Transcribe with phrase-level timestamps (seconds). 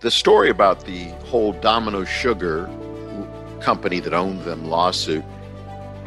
[0.00, 2.66] the story about the whole Domino Sugar
[3.60, 5.24] company that owned them lawsuit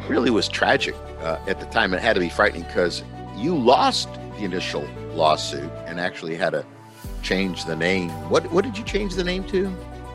[0.08, 1.92] really was tragic uh, at the time.
[1.92, 3.04] It had to be frightening because
[3.36, 6.64] you lost the initial lawsuit and actually had to
[7.22, 8.08] change the name.
[8.30, 9.72] What what did you change the name to?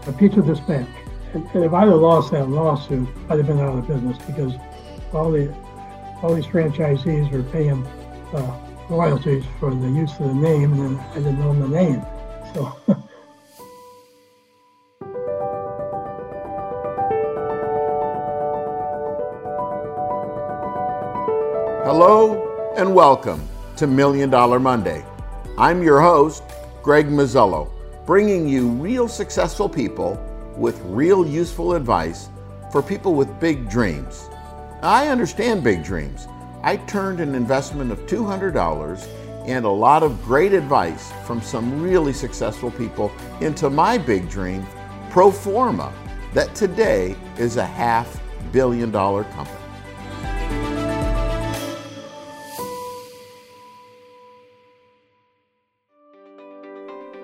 [0.08, 0.88] A Pizza Dispatch.
[1.34, 4.54] And, and if I'd have lost that lawsuit, I'd have been out of business because
[5.14, 5.54] all the
[6.24, 7.86] all these franchisees were paying
[8.34, 8.60] uh,
[8.90, 12.02] royalties for the use of the name, and I didn't own the name.
[12.56, 12.76] So.
[22.78, 23.42] and welcome
[23.76, 25.04] to Million Dollar Monday.
[25.58, 26.44] I'm your host,
[26.84, 27.72] Greg Muzzillo,
[28.06, 30.24] bringing you real successful people
[30.56, 32.30] with real useful advice
[32.72, 34.30] for people with big dreams.
[34.84, 36.28] I understand big dreams.
[36.62, 39.08] I turned an investment of $200
[39.48, 44.64] and a lot of great advice from some really successful people into my big dream,
[45.10, 45.92] Proforma,
[46.36, 49.67] that today is a half billion dollar company.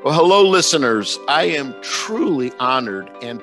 [0.04, 1.18] Well, hello, listeners.
[1.30, 3.42] I am truly honored and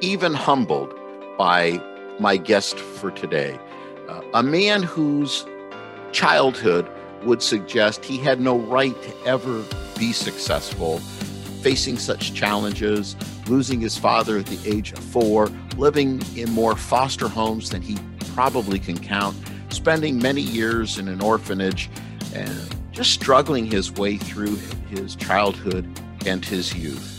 [0.00, 0.92] even humbled
[1.38, 1.80] by
[2.18, 3.56] my guest for today.
[4.08, 5.46] Uh, a man whose
[6.10, 6.90] childhood
[7.22, 9.64] would suggest he had no right to ever
[10.00, 10.98] be successful,
[11.62, 13.14] facing such challenges,
[13.46, 17.96] losing his father at the age of four, living in more foster homes than he
[18.34, 19.36] probably can count,
[19.68, 21.88] spending many years in an orphanage,
[22.34, 22.50] and
[22.90, 24.56] just struggling his way through
[24.90, 25.88] his childhood
[26.26, 27.16] and his youth.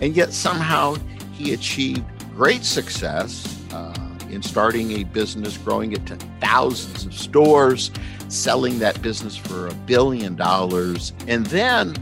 [0.00, 0.96] And yet somehow
[1.32, 3.94] he achieved great success uh,
[4.30, 7.90] in starting a business, growing it to thousands of stores,
[8.28, 11.94] selling that business for a billion dollars, and then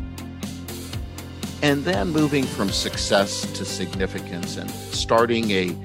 [1.63, 5.77] and then moving from success to significance and starting a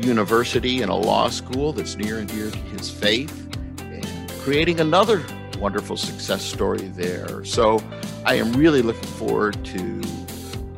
[0.00, 5.24] university and a law school that's near and dear to his faith and creating another
[5.58, 7.44] wonderful success story there.
[7.44, 7.80] So
[8.24, 10.00] I am really looking forward to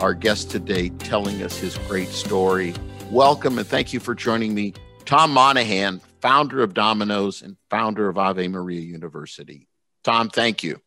[0.00, 2.72] our guest today telling us his great story.
[3.10, 4.72] Welcome and thank you for joining me,
[5.04, 9.68] Tom Monaghan, founder of Domino's and founder of Ave Maria University.
[10.04, 10.80] Tom, thank you.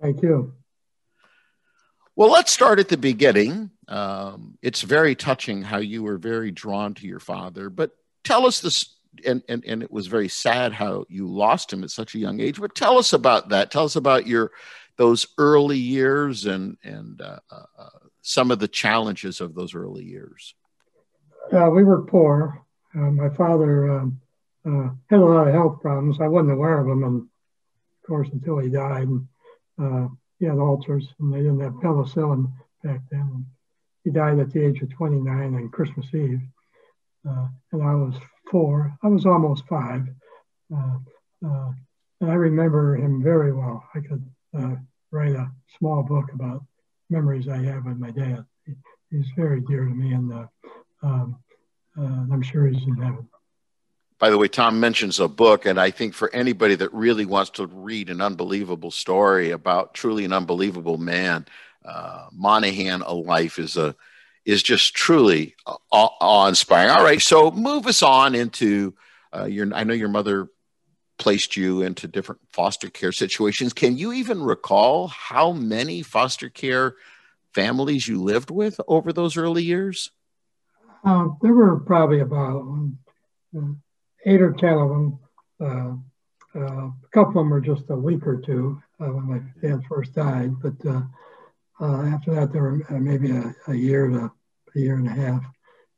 [0.00, 0.54] Thank you.
[2.14, 3.72] Well, let's start at the beginning.
[3.88, 7.90] Um, it's very touching how you were very drawn to your father, but
[8.22, 8.94] tell us this
[9.26, 12.40] and, and and it was very sad how you lost him at such a young
[12.40, 12.58] age.
[12.60, 13.70] But tell us about that.
[13.70, 14.52] Tell us about your
[15.02, 20.04] those early years and and uh, uh, uh some of the challenges of those early
[20.04, 20.54] years.
[21.50, 22.64] We were poor.
[22.94, 24.20] Uh, my father um,
[24.64, 26.18] uh, had a lot of health problems.
[26.20, 29.26] I wasn't aware of them, and of course, until he died, and,
[30.38, 32.52] he had ulcers, and they didn't have penicillin
[32.84, 33.46] back then.
[34.04, 36.42] He died at the age of 29 on Christmas Eve,
[37.24, 38.14] and I was
[38.50, 38.96] four.
[39.02, 40.06] I was almost five.
[40.70, 43.84] And I remember him very well.
[43.96, 44.24] I could
[44.56, 44.76] uh,
[45.12, 46.64] write a small book about
[47.10, 48.44] memories I have with my dad.
[48.66, 48.72] He,
[49.10, 50.46] he's very dear to me, and uh,
[51.02, 51.36] um,
[51.96, 53.28] uh, I'm sure he's in heaven.
[54.18, 57.50] By the way, Tom mentions a book, and I think for anybody that really wants
[57.52, 61.46] to read an unbelievable story about truly an unbelievable man,
[61.84, 63.94] uh, Monaghan, A Life is a
[64.44, 65.54] is just truly
[65.92, 66.90] awe-inspiring.
[66.90, 68.94] All right, so move us on into
[69.36, 69.72] uh, your.
[69.74, 70.48] I know your mother
[71.18, 73.72] placed you into different foster care situations.
[73.72, 76.96] Can you even recall how many foster care
[77.54, 80.10] families you lived with over those early years?
[81.04, 82.64] Uh, there were probably about
[83.56, 83.60] uh,
[84.26, 85.18] eight or ten of them.
[85.60, 89.40] Uh, uh, a couple of them were just a week or two uh, when my
[89.60, 90.74] dad first died, but
[91.82, 94.30] uh, after that, there were uh, maybe a, a, year to
[94.76, 95.42] a year and a half.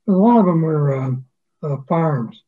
[0.06, 1.10] But a lot of them were uh,
[1.62, 2.42] uh farms,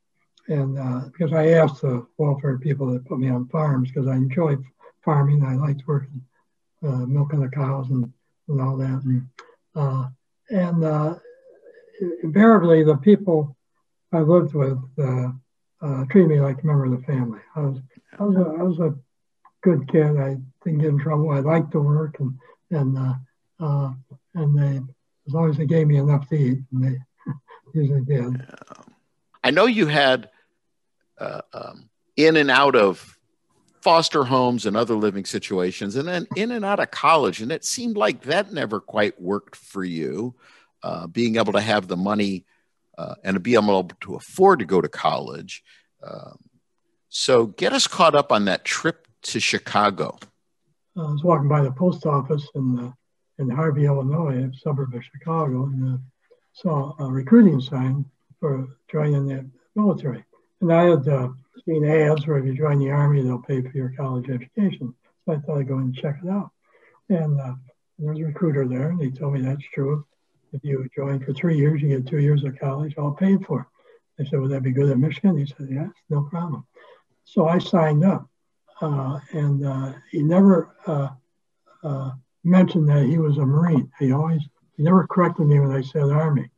[0.48, 4.14] and uh, because I asked the welfare people to put me on farms because I
[4.14, 4.62] enjoyed
[5.04, 6.22] farming, I liked working,
[6.82, 8.12] milking the cows and,
[8.48, 9.28] and all that, and
[10.50, 11.20] and
[12.22, 13.56] invariably the people
[14.12, 14.78] I lived with
[16.10, 17.40] treated me like a member of the family.
[17.54, 17.78] I was
[18.18, 18.94] I was a, I was a
[19.62, 20.16] good kid.
[20.16, 21.30] I didn't get in trouble.
[21.30, 22.38] I liked to work and
[22.70, 23.14] and uh,
[23.60, 23.92] uh,
[24.34, 24.80] and they
[25.26, 26.98] as long as they gave me enough to eat, and they
[27.74, 28.36] usually did.
[28.38, 28.82] Yeah.
[29.42, 30.30] I know you had
[31.18, 33.18] uh, um, in and out of
[33.80, 37.64] foster homes and other living situations, and then in and out of college, and it
[37.64, 40.34] seemed like that never quite worked for you.
[40.82, 42.44] Uh, being able to have the money
[42.98, 45.64] uh, and to be able to afford to go to college.
[46.02, 46.38] Um,
[47.08, 50.18] so, get us caught up on that trip to Chicago.
[50.96, 52.92] I was walking by the post office and
[53.38, 55.98] in Harvey, Illinois, a suburb of Chicago, and uh,
[56.52, 58.04] saw a recruiting sign
[58.40, 60.24] for joining the military.
[60.60, 61.28] And I had uh,
[61.64, 64.94] seen ads where if you join the Army, they'll pay for your college education.
[65.24, 66.50] So I thought I'd go and check it out.
[67.08, 67.54] And uh,
[67.98, 70.04] there was a recruiter there, and he told me that's true.
[70.52, 73.68] If you join for three years, you get two years of college all paid for.
[74.18, 75.36] I said, Would that be good at Michigan?
[75.36, 76.66] He said, Yes, no problem.
[77.24, 78.28] So I signed up.
[78.80, 81.08] Uh, and uh, he never uh,
[81.82, 82.10] uh,
[82.44, 83.90] mentioned that he was a Marine.
[83.98, 84.42] He always,
[84.76, 86.50] he never corrected me when I said Army.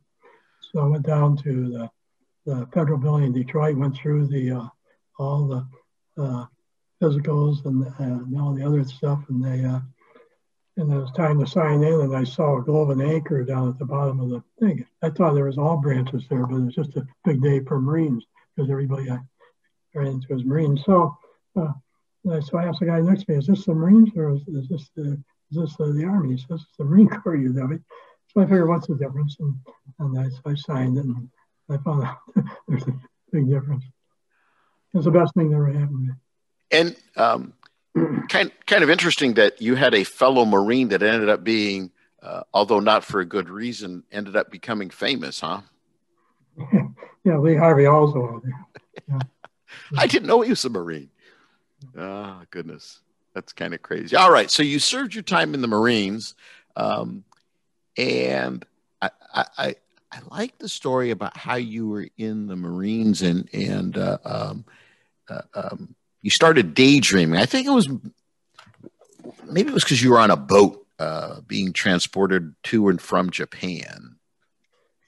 [0.71, 1.89] So I went down to the,
[2.49, 4.67] the federal building in Detroit, went through the uh,
[5.19, 6.45] all the uh,
[7.01, 9.63] physicals and, and all the other stuff, and they
[10.79, 13.67] and it was time to sign in, and I saw a globe and anchor down
[13.67, 14.85] at the bottom of the thing.
[15.01, 17.81] I thought there was all branches there, but it was just a big day for
[17.81, 18.25] Marines
[18.55, 19.19] because everybody I
[19.93, 20.81] ran into was Marines.
[20.85, 21.17] So,
[21.57, 21.73] uh,
[22.41, 24.69] so I asked the guy next to me, "Is this the Marines or is, is
[24.69, 27.79] this the is this the, the Army?" He says, "It's the Marine Corps, you dummy."
[28.33, 29.35] So I figured, what's the difference?
[29.39, 29.55] And,
[29.99, 31.29] and I, I signed it, and
[31.69, 32.17] I found out
[32.67, 32.93] there's a
[33.31, 33.83] big difference.
[34.93, 36.13] It's the best thing that ever happened to me.
[36.71, 37.53] And um,
[38.29, 42.43] kind kind of interesting that you had a fellow Marine that ended up being, uh,
[42.53, 45.61] although not for a good reason, ended up becoming famous, huh?
[47.23, 48.43] yeah, Lee Harvey Oswald.
[49.07, 49.19] Yeah.
[49.97, 51.09] I didn't know he was a Marine.
[51.97, 53.01] Oh, goodness.
[53.33, 54.15] That's kind of crazy.
[54.15, 54.49] All right.
[54.49, 56.35] So you served your time in the Marines.
[56.75, 57.23] Um,
[57.97, 58.65] and
[59.01, 59.09] I,
[59.57, 59.75] I,
[60.11, 64.65] I like the story about how you were in the Marines and, and uh, um,
[65.29, 67.39] uh, um, you started daydreaming.
[67.39, 67.87] I think it was
[69.47, 73.29] maybe it was because you were on a boat uh, being transported to and from
[73.29, 74.15] Japan.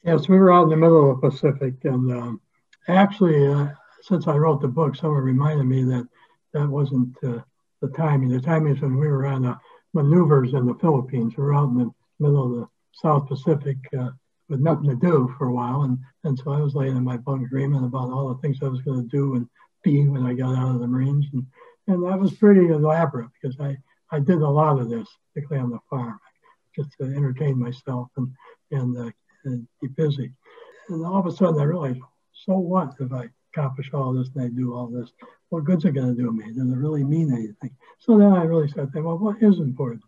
[0.04, 2.42] Yes, we were out in the middle of the Pacific, and um,
[2.88, 3.68] actually, uh,
[4.02, 6.08] since I wrote the book, someone reminded me that
[6.54, 7.40] that wasn't uh,
[7.82, 8.30] the timing.
[8.30, 9.60] The timing is when we were on
[9.94, 11.36] maneuvers in the Philippines.
[11.38, 14.10] We were out in the middle of the South Pacific uh,
[14.52, 17.18] with nothing to do for a while, and and so I was laying in my
[17.18, 19.48] bunk dreaming about all the things I was going to do and
[19.84, 21.26] be when I got out of the Marines.
[21.34, 21.46] And,
[21.88, 23.78] and that was pretty elaborate because I,
[24.12, 26.20] I did a lot of this, particularly on the farm,
[26.76, 28.32] just to entertain myself and,
[28.72, 29.12] and, uh,
[29.46, 30.32] and keep busy.
[30.90, 32.02] And all of a sudden I realized,
[32.34, 35.12] so what if I accomplish all this and I do all this?
[35.50, 36.46] What good's it going to do me?
[36.54, 37.76] Does it really mean anything?
[38.00, 40.04] So then I really started thinking, well, what is important?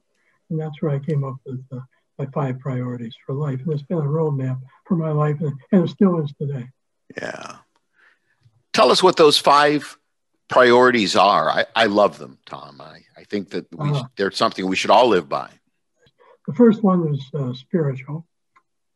[0.49, 1.79] And that's where I came up with uh,
[2.17, 3.59] my five priorities for life.
[3.61, 6.69] And it's been a roadmap for my life, and, and it still is today.
[7.17, 7.57] Yeah.
[8.73, 9.97] Tell us what those five
[10.47, 11.49] priorities are.
[11.49, 12.81] I, I love them, Tom.
[12.81, 15.49] I, I think that we, uh, they're something we should all live by.
[16.47, 18.25] The first one is uh, spiritual.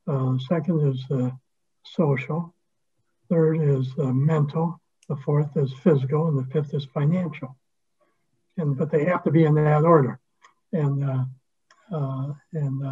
[0.07, 1.31] Uh, second is uh,
[1.83, 2.53] social.
[3.29, 4.79] Third is uh, mental.
[5.09, 7.55] The fourth is physical, and the fifth is financial.
[8.57, 10.19] And but they have to be in that order.
[10.73, 11.27] And
[11.91, 12.85] uh, and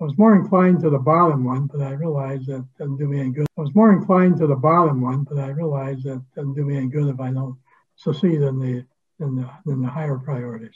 [0.00, 3.20] I was more inclined to the bottom one, but I realized that doesn't do me
[3.20, 3.46] any good.
[3.56, 6.76] I was more inclined to the bottom one, but I realized that doesn't do me
[6.76, 7.56] any good if I don't
[7.96, 8.84] succeed in the
[9.20, 10.74] in the, in the higher priorities.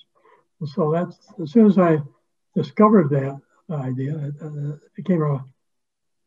[0.60, 1.98] And so that's as soon as I
[2.54, 5.44] discovered that idea, it, it became a, a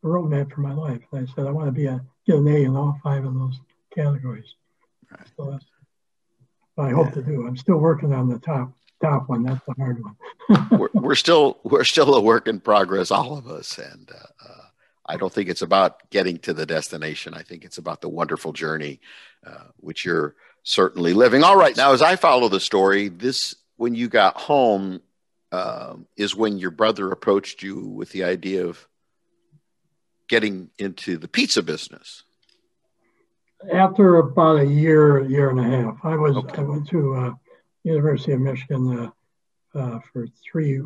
[0.06, 1.00] roadmap for my life.
[1.12, 3.34] And I said I want to be a get an A in all five of
[3.34, 3.58] those
[3.94, 4.54] categories.
[5.10, 5.26] Right.
[5.36, 5.64] So that's
[6.74, 7.14] what I hope yeah.
[7.14, 7.46] to do.
[7.46, 9.42] I'm still working on the top top one.
[9.42, 10.16] That's the hard one.
[10.70, 14.64] We're, we're, still we're still a work in progress, all of us, and uh, uh,
[15.06, 17.34] I don't think it's about getting to the destination.
[17.34, 19.00] I think it's about the wonderful journey,
[19.46, 21.42] uh, which you're certainly living.
[21.42, 25.00] All right, now as I follow the story, this when you got home
[25.50, 28.86] um, is when your brother approached you with the idea of
[30.28, 32.24] getting into the pizza business.
[33.72, 36.62] After about a year, year and a half, I was okay.
[36.62, 37.32] I went to uh,
[37.84, 39.12] University of Michigan
[39.74, 40.82] uh, for three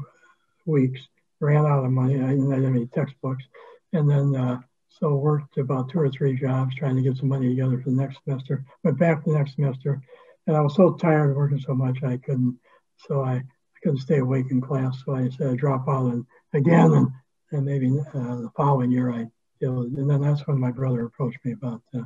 [0.64, 1.00] weeks.
[1.40, 2.14] Ran out of money.
[2.16, 3.44] I didn't have any textbooks,
[3.92, 7.48] and then uh, so worked about two or three jobs trying to get some money
[7.50, 8.64] together for the next semester.
[8.82, 10.00] Went back the next semester,
[10.46, 12.58] and I was so tired of working so much I couldn't.
[13.06, 13.42] So I, I
[13.82, 15.02] couldn't stay awake in class.
[15.04, 16.24] So I said I'd drop out and
[16.54, 17.08] again, and,
[17.52, 19.26] and maybe uh, the following year I.
[19.62, 22.02] Know, and then that's when my brother approached me about uh,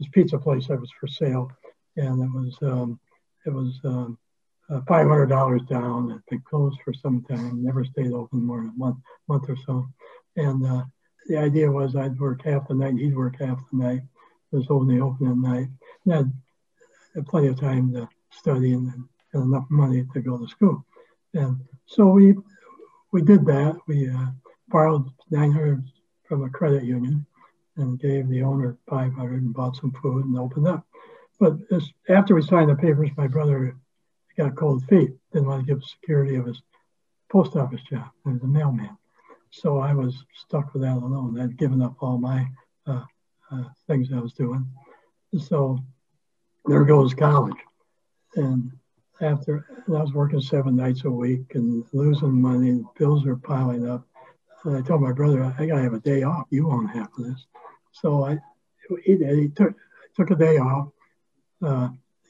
[0.00, 1.48] this pizza place that was for sale,
[1.96, 2.98] and it was um,
[3.46, 4.18] it was um,
[4.70, 6.22] uh, $500 down.
[6.30, 8.98] Been closed for some time, never stayed open more than a month,
[9.28, 9.88] month or so.
[10.36, 10.84] And uh,
[11.26, 14.02] the idea was I'd work half the night, he'd work half the night.
[14.52, 15.68] It was only open at night.
[16.06, 16.32] And
[17.14, 18.92] I had plenty of time to study and,
[19.32, 20.84] and enough money to go to school.
[21.34, 22.34] And so we
[23.12, 23.78] we did that.
[23.86, 24.26] We uh,
[24.68, 25.82] borrowed 900
[26.28, 27.24] from a credit union
[27.76, 30.86] and gave the owner 500 and bought some food and opened up.
[31.38, 31.54] But
[32.08, 33.76] after we signed the papers, my brother
[34.38, 35.10] got cold feet.
[35.32, 36.62] Didn't want to give security of his
[37.30, 38.08] post office job.
[38.24, 38.96] I was a mailman.
[39.50, 41.40] So I was stuck with that alone.
[41.40, 42.46] I'd given up all my
[42.86, 43.04] uh,
[43.50, 44.66] uh, things I was doing.
[45.38, 45.78] So
[46.66, 47.56] there goes college.
[48.36, 48.70] And
[49.20, 53.88] after and I was working seven nights a week and losing money, bills were piling
[53.88, 54.06] up.
[54.64, 56.46] And I told my brother, I gotta have a day off.
[56.50, 57.46] You won't have this.
[57.92, 58.38] So I
[59.04, 59.74] he, he took
[60.16, 60.88] took a day off.
[61.62, 61.88] Uh,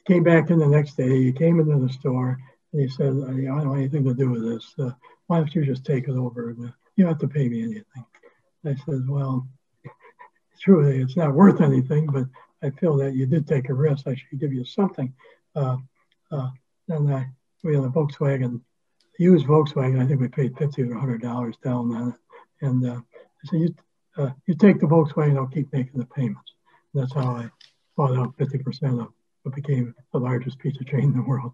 [0.09, 1.23] came back in the next day.
[1.23, 2.39] He came into the store
[2.73, 4.73] and he said, I don't want anything to do with this.
[4.79, 4.89] Uh,
[5.27, 6.55] why don't you just take it over?
[6.59, 8.05] Uh, you don't have to pay me anything.
[8.65, 9.47] I said, well,
[10.61, 12.25] truly, it's not worth anything, but
[12.63, 14.07] I feel that you did take a risk.
[14.07, 15.13] I should give you something.
[15.55, 15.77] Uh,
[16.31, 16.49] uh,
[16.87, 17.27] and I,
[17.63, 18.61] we had a Volkswagen,
[19.19, 20.01] used Volkswagen.
[20.01, 22.65] I think we paid fifty or hundred dollars down on it.
[22.65, 23.75] And uh, I said, you,
[24.17, 26.51] uh, you take the Volkswagen, I'll keep making the payments.
[26.93, 27.49] And that's how I
[27.95, 29.13] bought out fifty percent of
[29.49, 31.53] what became the largest pizza chain in the world.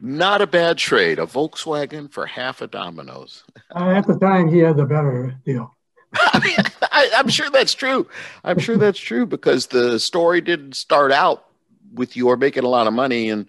[0.00, 1.18] Not a bad trade.
[1.18, 3.44] A Volkswagen for half a Domino's.
[3.74, 5.76] Uh, at the time, he had the better deal.
[6.14, 8.08] I mean, I, I'm sure that's true.
[8.44, 11.46] I'm sure that's true because the story didn't start out
[11.92, 13.28] with you or making a lot of money.
[13.28, 13.46] And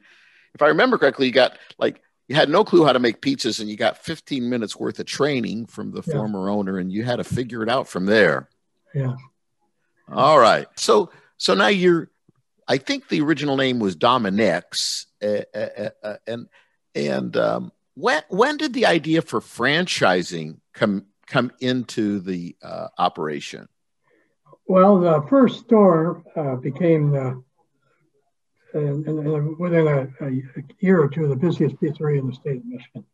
[0.54, 3.60] if I remember correctly, you got like you had no clue how to make pizzas,
[3.60, 6.14] and you got 15 minutes worth of training from the yeah.
[6.14, 8.50] former owner, and you had to figure it out from there.
[8.94, 9.16] Yeah.
[10.12, 10.68] All right.
[10.76, 12.10] So so now you're.
[12.70, 16.48] I think the original name was DomiNick's, uh, uh, uh, and
[16.96, 23.68] and um, when when did the idea for franchising come come into the uh, operation?
[24.68, 27.44] Well, the first store uh, became the,
[28.74, 30.42] and, and within a, a,
[30.80, 33.06] year or two, the busiest pizzeria in the state of Michigan.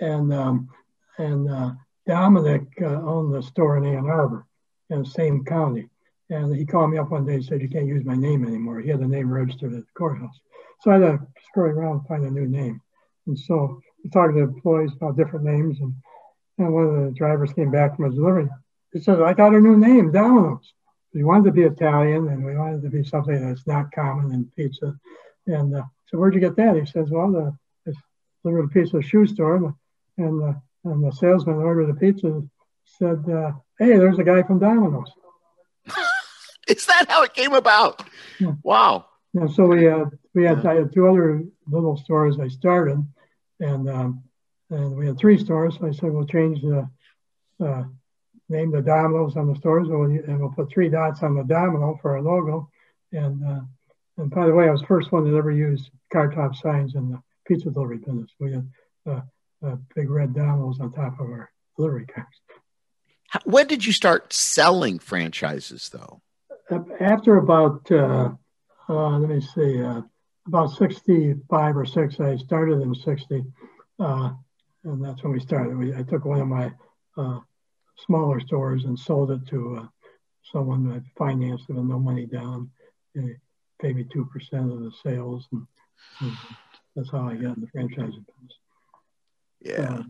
[0.00, 0.68] And, um,
[1.16, 1.70] and uh,
[2.06, 4.46] Dominic uh, owned the store in Ann Arbor
[4.90, 5.88] in the same county.
[6.32, 8.80] And he called me up one day and said, You can't use my name anymore.
[8.80, 10.38] He had the name registered at the courthouse.
[10.80, 12.80] So I had to scurry around and find a new name.
[13.26, 15.80] And so we talked to employees about different names.
[15.80, 15.94] And
[16.58, 18.48] and one of the drivers came back from his delivery.
[18.92, 20.72] He said, I got a new name, Domino's.
[21.14, 24.50] We wanted to be Italian and we wanted to be something that's not common in
[24.56, 24.96] pizza.
[25.46, 26.76] And uh, so where'd you get that?
[26.76, 27.92] He says, well, the, I
[28.42, 29.74] delivered a pizza shoe store and,
[30.18, 32.42] and, uh, and the salesman ordered the pizza
[32.84, 35.10] said, uh, hey, there's a guy from Domino's.
[36.68, 38.02] Is that how it came about?
[38.38, 38.52] Yeah.
[38.62, 39.06] Wow.
[39.34, 43.04] And so we had, we had, I had two other little stores I started
[43.62, 44.22] and um,
[44.70, 45.76] and we had three stores.
[45.78, 46.88] So I said, we'll change the
[47.64, 47.84] uh,
[48.48, 52.16] name the Domino's on the stores, and we'll put three dots on the Domino for
[52.16, 52.68] our logo.
[53.12, 53.60] And uh,
[54.18, 56.94] and by the way, I was the first one that ever used car top signs
[56.94, 58.30] in the pizza delivery business.
[58.38, 58.68] We had
[59.06, 59.20] uh,
[59.64, 62.26] uh, big red Domino's on top of our delivery cars.
[63.44, 66.20] When did you start selling franchises, though?
[67.00, 68.30] After about, uh,
[68.88, 70.02] uh, let me see, uh,
[70.46, 73.44] about 65 or 6, I started in 60.
[73.98, 74.32] Uh,
[74.84, 75.76] and that's when we started.
[75.76, 76.72] We, I took one of my
[77.16, 77.40] uh,
[78.06, 79.86] smaller stores and sold it to uh,
[80.50, 82.70] someone that financed it with no money down.
[83.14, 83.36] They
[83.80, 85.66] paid me two percent of the sales, and,
[86.20, 86.36] and,
[86.94, 88.58] that's how I got in the franchising business.
[89.60, 90.02] Yeah,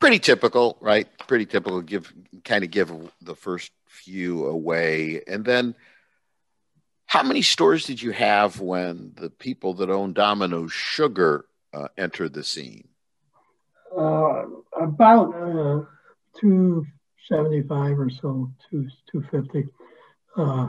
[0.00, 1.06] pretty typical, right?
[1.28, 1.80] Pretty typical.
[1.82, 2.12] Give
[2.44, 2.92] kind of give
[3.22, 5.74] the first few away, and then.
[7.06, 12.32] How many stores did you have when the people that own Domino's Sugar uh, entered
[12.32, 12.86] the scene?
[13.96, 14.44] Uh,
[14.80, 15.84] about uh,
[16.38, 19.68] 275 or so, two, 250.
[20.36, 20.68] Uh,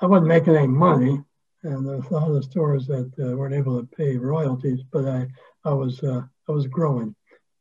[0.00, 1.22] I wasn't making any money,
[1.62, 5.26] and there's a lot of stores that uh, weren't able to pay royalties, but I,
[5.64, 7.14] I was, uh, I was growing,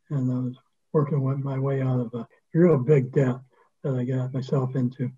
[0.10, 0.56] and I was
[0.94, 3.38] working with my way out of a real big debt
[3.84, 5.12] that I got myself into.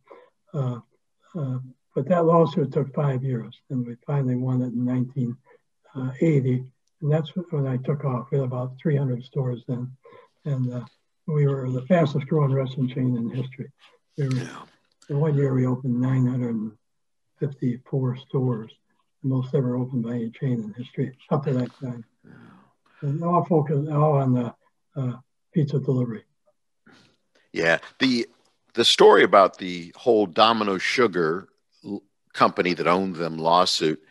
[0.53, 0.79] Uh,
[1.95, 6.65] but that lawsuit took five years, and we finally won it in 1980
[7.03, 8.31] and that's when I took off.
[8.31, 9.91] We had about 300 stores then,
[10.45, 10.85] and uh,
[11.27, 13.69] we were the fastest growing restaurant chain in history.
[14.17, 14.49] We were,
[15.09, 18.71] in one year, we opened 954 stores,
[19.21, 22.05] the most ever opened by any chain in history up to that time.
[23.01, 24.55] And all focused all on the
[24.95, 25.17] uh,
[25.53, 26.23] pizza delivery.
[27.51, 28.27] Yeah, the
[28.73, 31.47] the story about the whole Domino Sugar
[32.33, 34.01] company that owned them lawsuit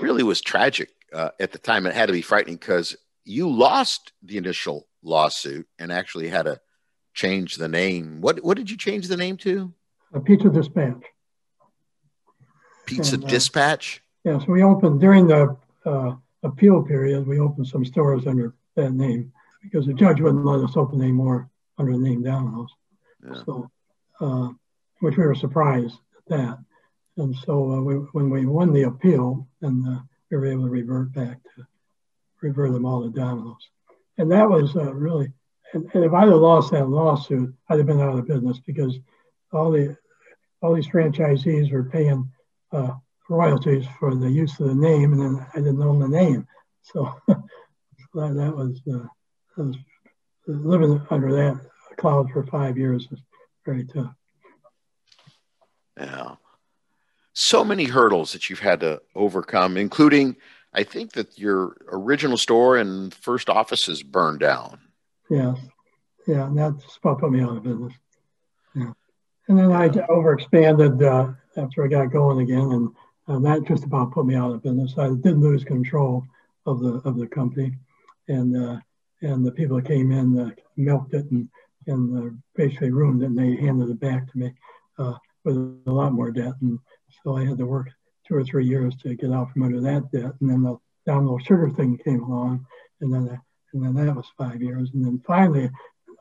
[0.00, 4.12] really was tragic uh, at the time, it had to be frightening because you lost
[4.22, 6.60] the initial lawsuit and actually had to
[7.14, 8.20] change the name.
[8.20, 9.72] What what did you change the name to?
[10.12, 11.02] A Pizza Dispatch.
[12.84, 14.02] Pizza and, uh, Dispatch.
[14.24, 17.26] Yeah, so we opened during the uh, appeal period.
[17.26, 19.32] We opened some stores under that name
[19.70, 22.70] because the judge wouldn't let us open any more under the name Domino's.
[23.24, 23.42] Yeah.
[23.44, 23.70] So,
[24.20, 24.48] uh,
[25.00, 26.58] which we were surprised at that.
[27.18, 30.70] And so uh, we, when we won the appeal and uh, we were able to
[30.70, 31.66] revert back to
[32.40, 33.68] revert them all to Domino's.
[34.18, 35.32] And that was uh, really
[35.72, 38.98] and, and if I'd have lost that lawsuit, I'd have been out of business because
[39.52, 39.96] all the
[40.62, 42.30] all these franchisees were paying
[42.72, 42.92] uh,
[43.28, 46.46] royalties for the use of the name, and then I didn't own the name,
[46.82, 47.44] so that,
[48.14, 49.06] that was, uh,
[49.56, 49.76] was
[50.46, 51.60] living under that
[51.96, 53.20] cloud for five years was
[53.64, 54.14] very tough.
[55.98, 56.34] Yeah.
[57.32, 60.36] So many hurdles that you've had to overcome, including,
[60.72, 64.78] I think that your original store and first offices burned down.
[65.30, 65.54] Yeah.
[66.26, 66.46] Yeah.
[66.46, 67.92] And that's what put me out of business.
[68.74, 68.92] Yeah.
[69.48, 72.88] And then I overexpanded uh, after I got going again, and
[73.28, 74.94] uh, that just about put me out of business.
[74.98, 76.24] I did lose control
[76.66, 77.74] of the of the company,
[78.28, 78.80] and uh,
[79.22, 81.48] and the people that came in uh, milked it and
[81.88, 84.52] and uh, basically ruined it, and they handed it back to me
[84.98, 85.56] uh, with
[85.86, 86.78] a lot more debt, and
[87.22, 87.88] so I had to work
[88.26, 91.38] two or three years to get out from under that debt, and then the Domino
[91.38, 92.66] Sugar thing came along,
[93.00, 93.36] and then uh,
[93.72, 95.70] and then that was five years, and then finally,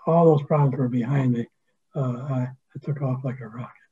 [0.06, 1.48] all those problems were behind me.
[1.96, 3.85] I, I took off like a rocket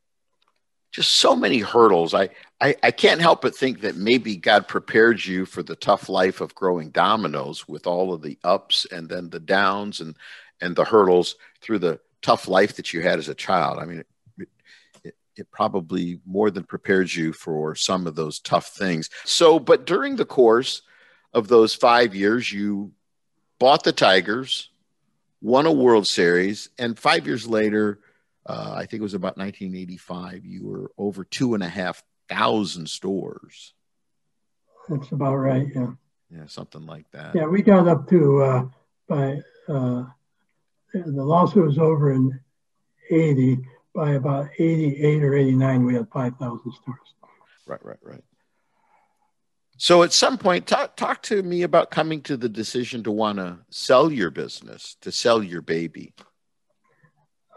[0.93, 2.13] just so many hurdles.
[2.13, 2.29] I,
[2.61, 6.39] I, I can't help but think that maybe God prepared you for the tough life
[6.39, 10.15] of growing Domino's with all of the ups and then the downs and
[10.61, 13.79] and the hurdles through the tough life that you had as a child.
[13.79, 14.03] I mean,
[14.37, 14.47] it,
[15.03, 19.09] it, it probably more than prepares you for some of those tough things.
[19.25, 20.83] So, but during the course
[21.33, 22.93] of those five years, you
[23.59, 24.69] bought the Tigers,
[25.41, 27.99] won a World Series, and five years later
[28.45, 30.45] uh, I think it was about 1985.
[30.45, 33.73] You were over two and a half thousand stores.
[34.89, 35.67] That's about right.
[35.73, 35.91] Yeah.
[36.29, 37.35] Yeah, something like that.
[37.35, 38.65] Yeah, we got up to uh,
[39.07, 40.05] by uh,
[40.93, 42.39] the lawsuit was over in
[43.09, 43.59] 80.
[43.93, 46.97] By about 88 or 89, we had 5,000 stores.
[47.67, 48.23] Right, right, right.
[49.77, 53.37] So at some point, talk, talk to me about coming to the decision to want
[53.37, 56.13] to sell your business, to sell your baby.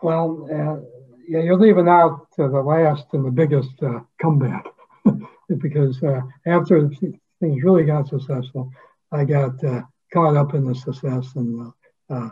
[0.02, 0.80] Well, uh,
[1.26, 4.66] yeah, you're leaving out uh, the last and the biggest uh, comeback
[5.58, 6.88] because uh, after
[7.40, 8.70] things really got successful,
[9.10, 11.72] I got uh, caught up in the success and
[12.10, 12.28] uh,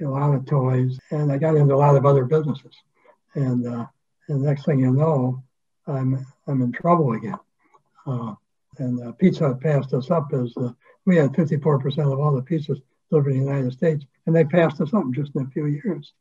[0.00, 2.74] a lot of toys, and I got into a lot of other businesses.
[3.34, 3.64] And
[4.28, 5.42] and the next thing you know,
[5.86, 7.38] I'm I'm in trouble again.
[8.78, 10.54] and Pizza Hut passed us up as
[11.04, 14.80] we had 54% of all the pizzas delivered in the United States, and they passed
[14.80, 16.12] us up just in a few years.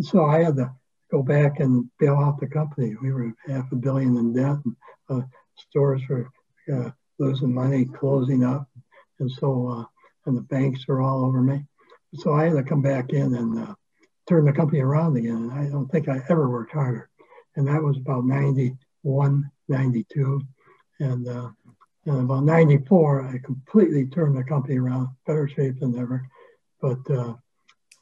[0.00, 0.72] So I had to
[1.10, 2.96] go back and bail out the company.
[3.00, 4.56] We were half a billion in debt.
[4.64, 4.76] And,
[5.08, 5.26] uh,
[5.56, 6.28] stores were
[6.72, 8.68] uh, losing money, closing up,
[9.20, 9.84] and so uh,
[10.26, 11.64] and the banks were all over me.
[12.14, 13.74] So I had to come back in and uh,
[14.28, 15.50] turn the company around again.
[15.50, 17.08] And I don't think I ever worked harder.
[17.56, 20.42] And that was about 91, 92.
[21.00, 21.50] And, uh,
[22.06, 26.26] and about 94, I completely turned the company around, better shape than ever.
[26.80, 26.98] But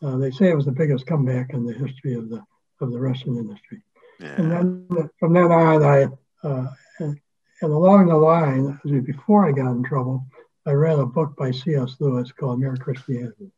[0.02, 2.42] uh, they say it was the biggest comeback in the history of the
[2.80, 3.82] of the restaurant industry.
[4.18, 4.34] Yeah.
[4.36, 6.04] And then from then on, I
[6.46, 6.66] uh,
[6.98, 7.20] and,
[7.62, 10.24] and, along the line, before I got in trouble,
[10.66, 11.96] I read a book by C.S.
[12.00, 13.50] Lewis called Mere Christianity,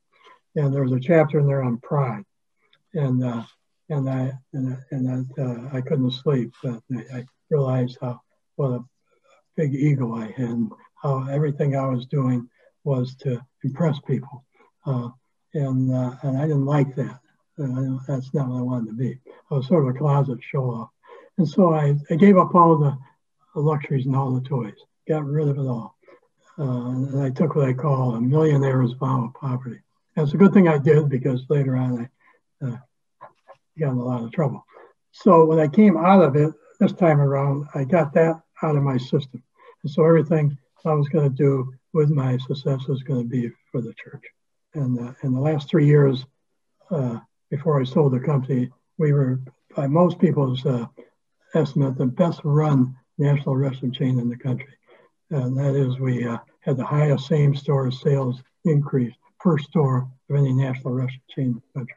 [0.56, 2.24] and there was a chapter in there on pride,
[2.94, 3.44] and uh,
[3.88, 6.52] and I and, and I, uh, I couldn't sleep.
[6.62, 8.20] But I realized how
[8.56, 8.84] what a
[9.56, 12.48] big ego I had, and how everything I was doing
[12.84, 14.44] was to impress people.
[14.84, 15.10] Uh,
[15.54, 17.18] and uh, and I didn't like that.
[17.58, 19.18] That's not what I wanted to be.
[19.50, 20.90] I was sort of a closet show off,
[21.38, 22.96] and so I, I gave up all the,
[23.54, 24.74] luxuries and all the toys,
[25.06, 25.96] got rid of it all,
[26.58, 29.80] uh, and I took what I call a millionaire's vow of poverty.
[30.16, 32.08] And it's a good thing I did because later on
[32.62, 32.76] I uh,
[33.78, 34.64] got in a lot of trouble.
[35.12, 38.82] So when I came out of it this time around, I got that out of
[38.82, 39.42] my system,
[39.82, 43.50] and so everything I was going to do with my success was going to be
[43.70, 44.24] for the church.
[44.74, 46.24] And uh, in the last three years,
[46.90, 47.18] uh,
[47.50, 49.40] before I sold the company, we were,
[49.76, 50.86] by most people's uh,
[51.54, 54.74] estimate, the best run national restaurant chain in the country.
[55.30, 60.36] And that is, we uh, had the highest same store sales increase per store of
[60.36, 61.96] any national restaurant chain in the country.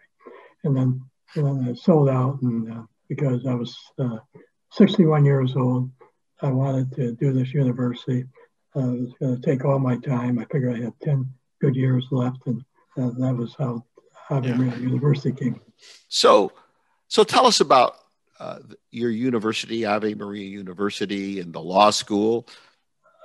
[0.64, 1.02] And then,
[1.36, 4.18] and then I sold out, and uh, because I was uh,
[4.72, 5.92] 61 years old,
[6.42, 8.26] I wanted to do this university.
[8.76, 10.40] It was going to take all my time.
[10.40, 11.30] I figured I had 10
[11.62, 12.64] good years left, and
[12.98, 13.84] uh, that was how
[14.30, 14.56] Ave yeah.
[14.56, 15.60] Maria University came.
[16.08, 16.52] So,
[17.08, 17.98] so tell us about
[18.40, 18.60] uh,
[18.92, 22.48] your university, Ave Maria University, and the law school.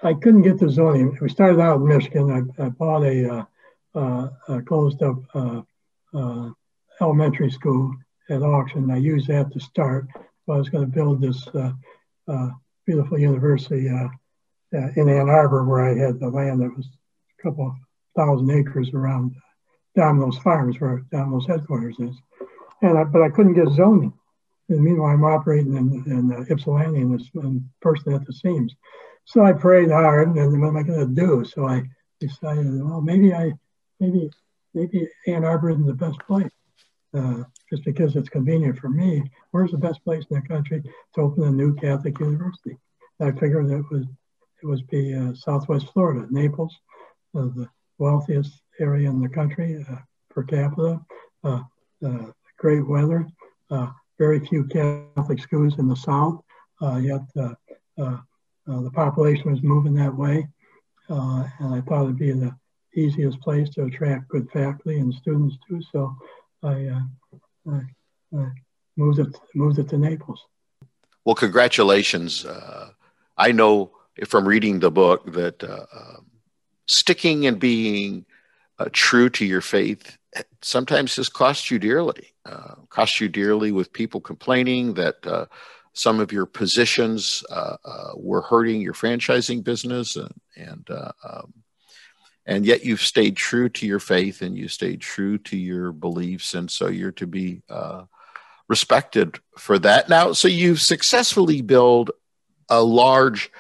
[0.03, 1.17] I couldn't get the zoning.
[1.21, 2.55] We started out in Michigan.
[2.59, 3.45] I, I bought a, uh,
[3.95, 5.63] uh, a closed up uh,
[6.15, 6.51] uh,
[7.01, 7.95] elementary school
[8.29, 8.91] at auction.
[8.91, 10.07] I used that to start.
[10.17, 12.49] I was going to build this uh,
[12.87, 14.11] beautiful university in
[15.09, 17.77] Ann Arbor, where I had the land that was a couple
[18.17, 19.35] thousand acres around
[19.97, 22.17] Domino's Farms, where Domino's headquarters is.
[22.83, 24.13] And I, but I couldn't get zoning.
[24.69, 28.75] And meanwhile, I'm operating in, in uh, Ypsilanti and, and person at the seams.
[29.25, 31.45] So I prayed hard, and what am I going to do?
[31.45, 31.83] So I
[32.21, 33.53] decided, well, maybe I,
[33.99, 34.31] maybe,
[34.75, 36.51] maybe Ann Arbor isn't the best place,
[37.15, 39.23] uh, just because it's convenient for me.
[39.51, 40.83] Where's the best place in the country
[41.15, 42.79] to open a new Catholic university?
[43.21, 44.05] I figured it was,
[44.63, 46.75] it was be uh, Southwest Florida, Naples,
[47.37, 47.69] uh, the
[48.01, 49.97] wealthiest area in the country uh,
[50.31, 51.01] per capita,
[51.45, 51.61] uh,
[52.05, 52.27] uh,
[52.59, 53.27] great weather,
[54.19, 56.43] very few Catholic schools in the South,
[57.01, 60.49] yet the population was moving that way.
[61.09, 62.55] and I thought it'd be the
[62.97, 65.81] easiest place to attract good faculty and students too.
[65.93, 66.17] So
[66.63, 67.01] I,
[67.71, 67.81] I,
[68.37, 68.47] I
[68.97, 70.45] moved it moved it to Naples.
[71.25, 72.45] Well, congratulations.
[72.45, 72.91] Uh,
[73.37, 73.93] I know
[74.27, 76.30] from reading the book that uh, um,
[76.91, 78.27] sticking and being
[78.79, 80.19] uh, true to your faith
[80.63, 82.33] sometimes has cost you dearly.
[82.45, 85.47] Uh, cost you dearly with people complaining that uh,
[85.93, 91.53] some of your positions uh, uh, were hurting your franchising business, and and uh, um,
[92.47, 96.55] and yet you've stayed true to your faith and you stayed true to your beliefs,
[96.55, 97.63] and so you're to be
[98.69, 100.09] respected for that.
[100.09, 102.11] Now, so you've successfully built
[102.69, 103.51] a large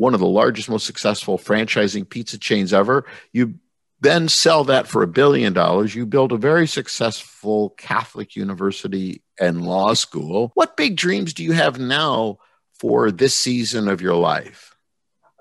[0.00, 3.04] one of the largest, most successful franchising pizza chains ever.
[3.32, 3.56] You
[4.00, 5.94] then sell that for a billion dollars.
[5.94, 10.52] You build a very successful Catholic university and law school.
[10.54, 12.38] What big dreams do you have now
[12.78, 14.74] for this season of your life?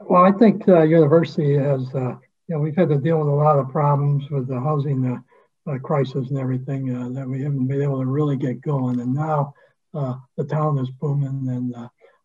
[0.02, 2.16] Well, I think uh, university has, uh,
[2.48, 5.72] you know, we've had to deal with a lot of problems with the housing uh,
[5.72, 9.00] uh crisis and everything uh, that we haven't been able to really get going.
[9.00, 9.54] And now
[9.94, 11.74] uh, the town is booming, and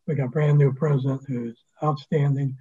[0.07, 2.57] we got a brand new president who's outstanding,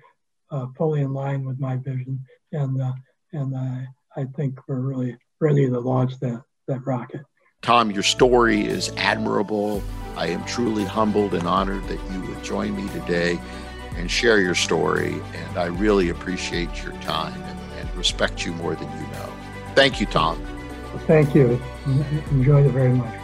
[0.51, 2.93] uh, fully in line with my vision, and uh,
[3.31, 7.21] and I, I think we're really ready to launch that, that rocket.
[7.61, 9.81] Tom, your story is admirable.
[10.15, 13.39] I am truly humbled and honored that you would join me today
[13.95, 15.13] and share your story.
[15.33, 19.33] And I really appreciate your time and, and respect you more than you know.
[19.75, 20.45] Thank you, Tom.
[21.07, 21.59] Thank you.
[22.31, 23.22] Enjoyed it very much.